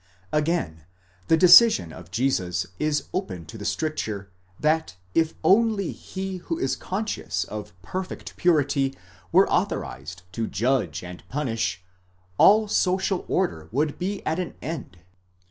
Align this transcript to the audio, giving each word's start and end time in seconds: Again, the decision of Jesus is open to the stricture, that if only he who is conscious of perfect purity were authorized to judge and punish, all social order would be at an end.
Again, 0.31 0.85
the 1.27 1.37
decision 1.37 1.93
of 1.93 2.09
Jesus 2.09 2.65
is 2.79 3.03
open 3.13 3.45
to 3.45 3.55
the 3.55 3.63
stricture, 3.65 4.31
that 4.59 4.95
if 5.13 5.35
only 5.43 5.91
he 5.91 6.37
who 6.37 6.57
is 6.57 6.75
conscious 6.75 7.43
of 7.43 7.79
perfect 7.83 8.35
purity 8.35 8.95
were 9.31 9.47
authorized 9.47 10.23
to 10.31 10.47
judge 10.47 11.03
and 11.03 11.21
punish, 11.29 11.83
all 12.39 12.67
social 12.67 13.25
order 13.27 13.69
would 13.71 13.99
be 13.99 14.25
at 14.25 14.39
an 14.39 14.55
end. 14.59 14.97